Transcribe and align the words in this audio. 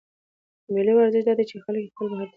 د 0.65 0.67
مېلو 0.73 0.91
یو 0.93 1.03
ارزښت 1.03 1.25
دا 1.27 1.33
دئ، 1.39 1.45
چې 1.49 1.55
خلک 1.65 1.81
خپل 1.93 2.05
مهارتونه 2.11 2.25
ښيي. 2.27 2.29